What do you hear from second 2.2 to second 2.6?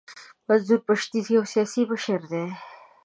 دی.